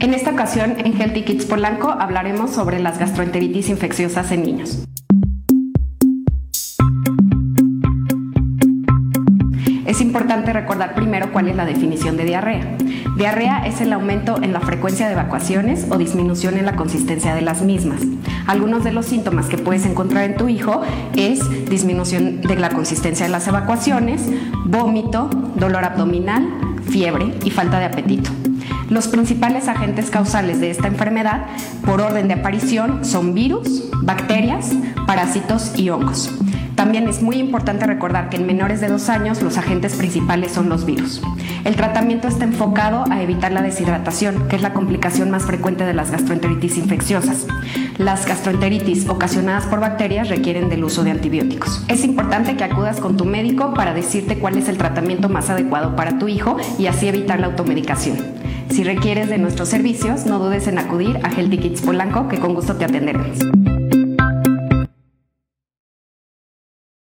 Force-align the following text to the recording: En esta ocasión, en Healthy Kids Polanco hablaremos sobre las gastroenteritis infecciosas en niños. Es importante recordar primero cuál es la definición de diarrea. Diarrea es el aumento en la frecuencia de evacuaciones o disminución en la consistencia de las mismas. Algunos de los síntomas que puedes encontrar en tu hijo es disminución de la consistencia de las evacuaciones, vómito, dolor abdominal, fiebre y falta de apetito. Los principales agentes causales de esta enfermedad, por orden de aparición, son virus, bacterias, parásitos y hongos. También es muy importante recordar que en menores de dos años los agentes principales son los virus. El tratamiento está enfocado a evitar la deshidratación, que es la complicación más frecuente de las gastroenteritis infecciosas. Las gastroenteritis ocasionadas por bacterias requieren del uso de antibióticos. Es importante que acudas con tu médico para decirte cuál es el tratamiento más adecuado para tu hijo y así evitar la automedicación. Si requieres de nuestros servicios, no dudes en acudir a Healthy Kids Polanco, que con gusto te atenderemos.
En 0.00 0.12
esta 0.12 0.30
ocasión, 0.30 0.74
en 0.84 1.00
Healthy 1.00 1.22
Kids 1.22 1.46
Polanco 1.46 1.88
hablaremos 1.88 2.50
sobre 2.50 2.80
las 2.80 2.98
gastroenteritis 2.98 3.68
infecciosas 3.68 4.30
en 4.32 4.42
niños. 4.42 4.84
Es 9.94 10.00
importante 10.00 10.52
recordar 10.52 10.92
primero 10.96 11.30
cuál 11.30 11.46
es 11.46 11.54
la 11.54 11.64
definición 11.64 12.16
de 12.16 12.24
diarrea. 12.24 12.66
Diarrea 13.16 13.64
es 13.64 13.80
el 13.80 13.92
aumento 13.92 14.42
en 14.42 14.52
la 14.52 14.58
frecuencia 14.58 15.06
de 15.06 15.12
evacuaciones 15.12 15.86
o 15.88 15.98
disminución 15.98 16.58
en 16.58 16.66
la 16.66 16.74
consistencia 16.74 17.32
de 17.32 17.42
las 17.42 17.62
mismas. 17.62 18.00
Algunos 18.48 18.82
de 18.82 18.90
los 18.90 19.06
síntomas 19.06 19.46
que 19.46 19.56
puedes 19.56 19.86
encontrar 19.86 20.24
en 20.24 20.36
tu 20.36 20.48
hijo 20.48 20.82
es 21.14 21.48
disminución 21.70 22.40
de 22.40 22.56
la 22.56 22.70
consistencia 22.70 23.26
de 23.26 23.30
las 23.30 23.46
evacuaciones, 23.46 24.22
vómito, 24.64 25.30
dolor 25.54 25.84
abdominal, 25.84 26.44
fiebre 26.90 27.32
y 27.44 27.50
falta 27.50 27.78
de 27.78 27.84
apetito. 27.84 28.32
Los 28.90 29.06
principales 29.06 29.68
agentes 29.68 30.10
causales 30.10 30.58
de 30.58 30.72
esta 30.72 30.88
enfermedad, 30.88 31.46
por 31.86 32.00
orden 32.00 32.26
de 32.26 32.34
aparición, 32.34 33.04
son 33.04 33.32
virus, 33.32 33.84
bacterias, 34.02 34.72
parásitos 35.06 35.78
y 35.78 35.90
hongos. 35.90 36.32
También 36.74 37.08
es 37.08 37.22
muy 37.22 37.36
importante 37.36 37.86
recordar 37.86 38.28
que 38.28 38.36
en 38.36 38.46
menores 38.46 38.80
de 38.80 38.88
dos 38.88 39.08
años 39.08 39.42
los 39.42 39.58
agentes 39.58 39.94
principales 39.94 40.52
son 40.52 40.68
los 40.68 40.84
virus. 40.84 41.22
El 41.64 41.76
tratamiento 41.76 42.28
está 42.28 42.44
enfocado 42.44 43.04
a 43.10 43.22
evitar 43.22 43.52
la 43.52 43.62
deshidratación, 43.62 44.48
que 44.48 44.56
es 44.56 44.62
la 44.62 44.72
complicación 44.72 45.30
más 45.30 45.44
frecuente 45.44 45.84
de 45.84 45.94
las 45.94 46.10
gastroenteritis 46.10 46.76
infecciosas. 46.76 47.46
Las 47.96 48.26
gastroenteritis 48.26 49.08
ocasionadas 49.08 49.66
por 49.66 49.80
bacterias 49.80 50.28
requieren 50.28 50.68
del 50.68 50.84
uso 50.84 51.04
de 51.04 51.12
antibióticos. 51.12 51.84
Es 51.88 52.04
importante 52.04 52.56
que 52.56 52.64
acudas 52.64 53.00
con 53.00 53.16
tu 53.16 53.24
médico 53.24 53.72
para 53.72 53.94
decirte 53.94 54.38
cuál 54.38 54.58
es 54.58 54.68
el 54.68 54.76
tratamiento 54.76 55.28
más 55.28 55.50
adecuado 55.50 55.94
para 55.94 56.18
tu 56.18 56.28
hijo 56.28 56.56
y 56.78 56.86
así 56.86 57.06
evitar 57.06 57.38
la 57.38 57.46
automedicación. 57.46 58.18
Si 58.70 58.82
requieres 58.82 59.28
de 59.28 59.38
nuestros 59.38 59.68
servicios, 59.68 60.26
no 60.26 60.38
dudes 60.38 60.66
en 60.66 60.78
acudir 60.78 61.20
a 61.22 61.30
Healthy 61.30 61.58
Kids 61.58 61.82
Polanco, 61.82 62.28
que 62.28 62.38
con 62.38 62.54
gusto 62.54 62.74
te 62.74 62.84
atenderemos. 62.84 63.38